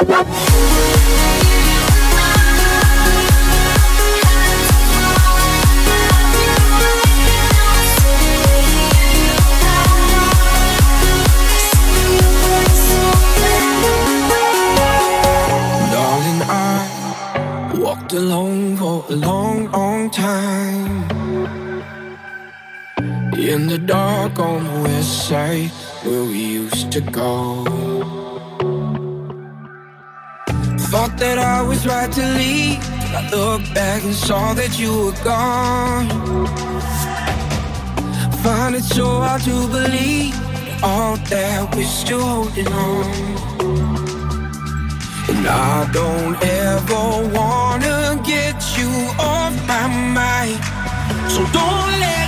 [0.00, 0.04] i
[17.74, 21.02] walked alone for a long, long time.
[23.36, 25.70] In the dark on the west side
[26.04, 27.47] where we used to go.
[31.88, 32.78] tried to leave,
[33.16, 36.06] I looked back and saw that you were gone.
[38.42, 40.34] Find it so hard to believe
[40.82, 43.06] all that we're still holding on.
[45.30, 46.36] And I don't
[46.66, 47.04] ever
[47.38, 49.86] wanna get you off my
[50.18, 50.60] mind,
[51.32, 52.27] so don't let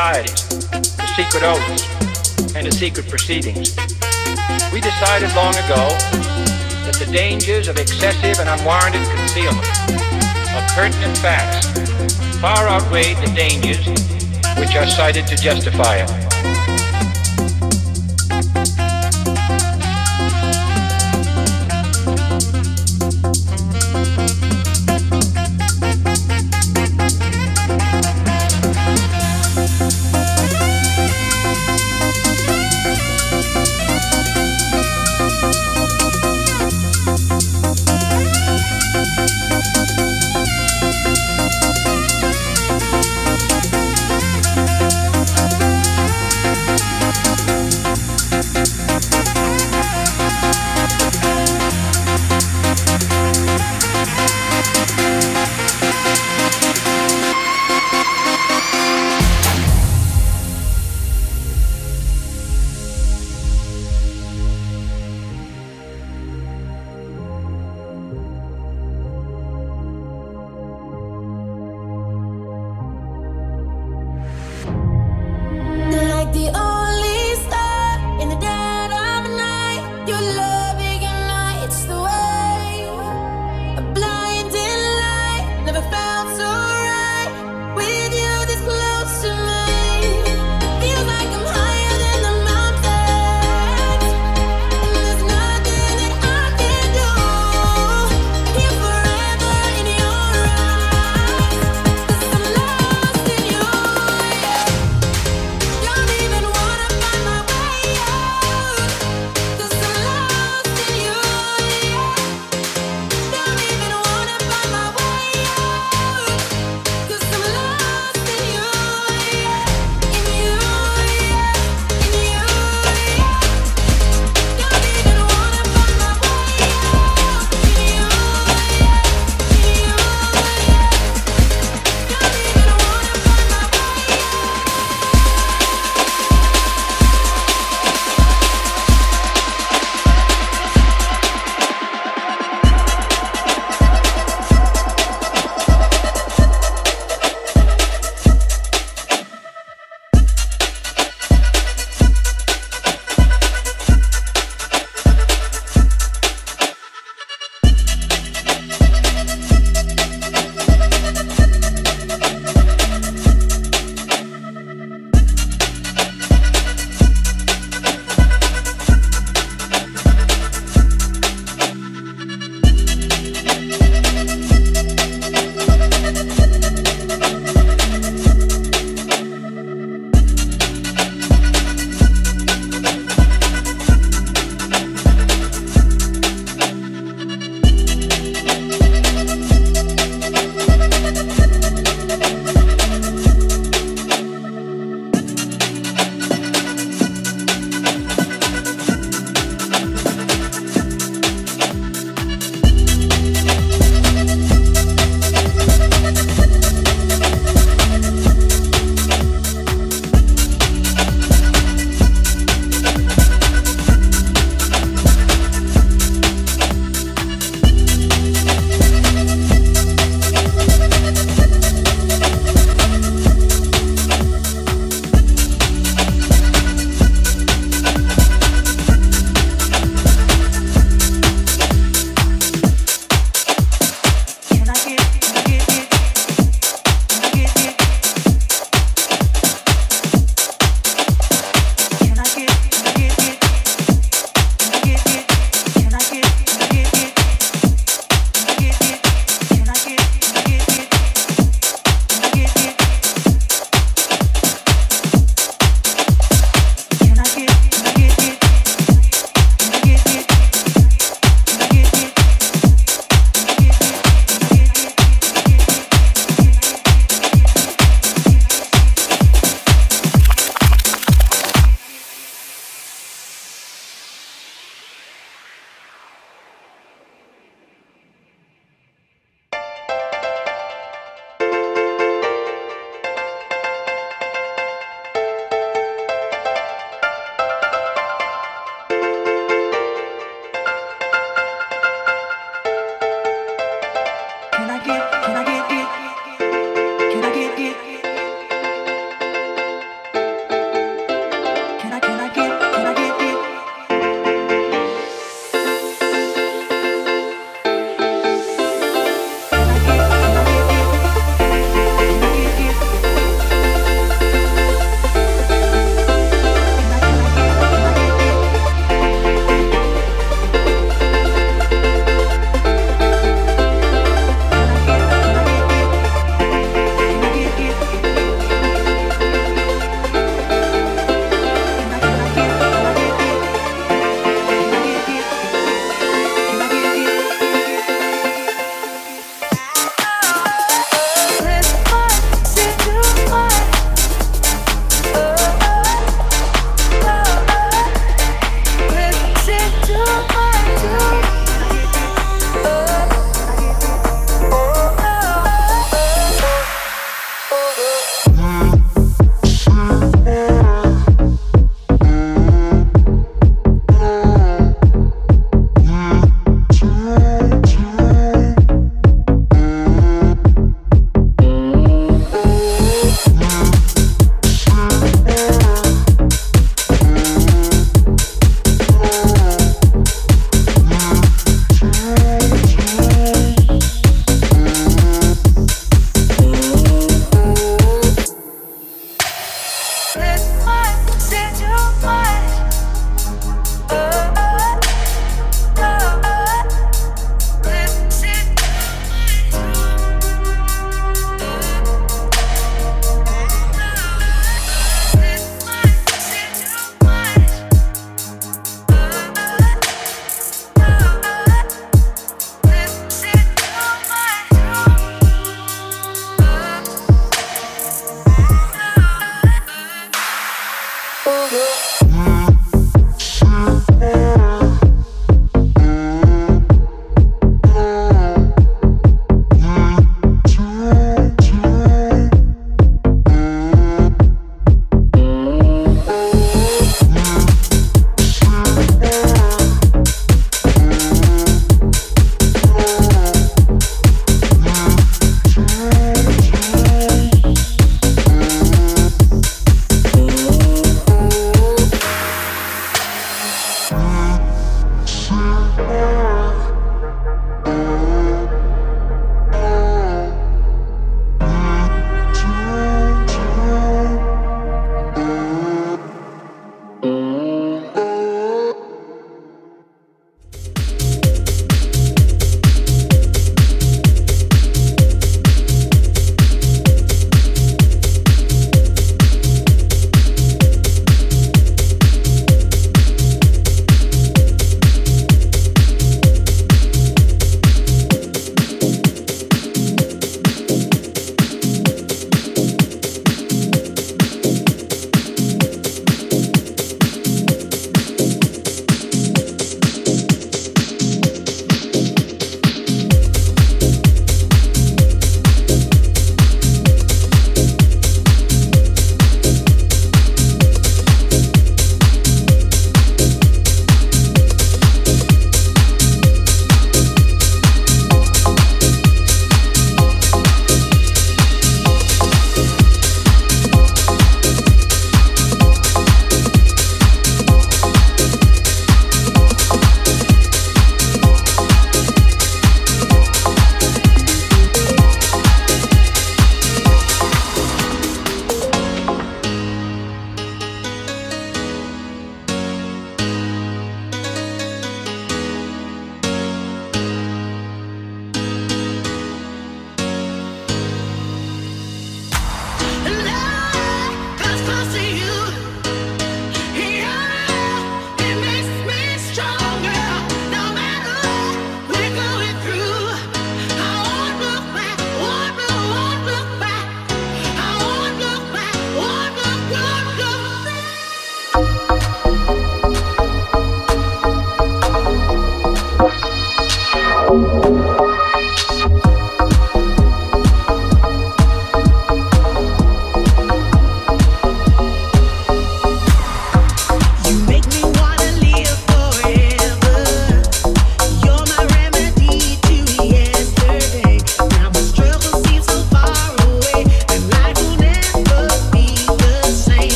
[0.00, 0.48] societies,
[0.96, 3.76] to secret oaths, and the secret proceedings.
[4.72, 5.92] We decided long ago
[6.88, 9.68] that the dangers of excessive and unwarranted concealment
[10.56, 11.66] of pertinent facts
[12.40, 13.86] far outweighed the dangers
[14.58, 16.19] which are cited to justify it.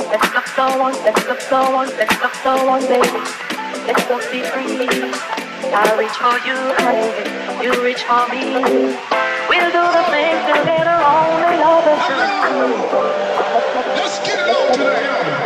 [0.00, 3.22] on, let's go on, let's go on, let's go on, baby.
[3.86, 4.88] Let's go be free.
[5.70, 7.10] I reach for you, honey,
[7.64, 8.44] you reach for me.
[9.48, 12.02] We'll do the things that little only lovers.
[13.96, 15.37] Let's get it on today,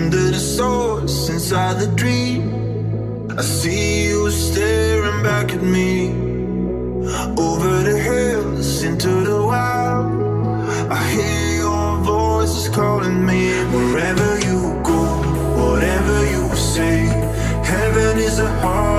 [0.00, 2.40] Under the source, inside the dream,
[3.36, 6.10] I see you staring back at me.
[7.46, 10.06] Over the hills, into the wild,
[10.96, 13.42] I hear your voices calling me.
[13.74, 15.02] Wherever you go,
[15.62, 16.98] whatever you say,
[17.72, 18.97] heaven is a heartbeat